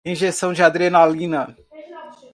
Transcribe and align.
Injeção 0.03 0.51
de 0.51 0.63
adrenalina 0.63 1.55